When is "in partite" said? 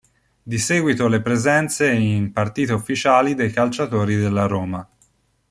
1.91-2.73